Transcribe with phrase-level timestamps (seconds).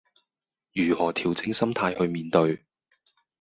[0.73, 2.65] 如何調整心態去面對